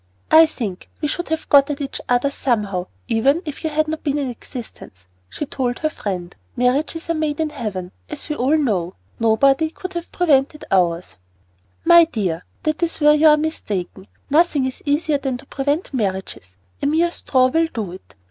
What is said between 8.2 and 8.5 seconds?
we